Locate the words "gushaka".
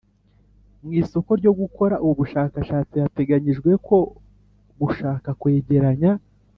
4.81-5.29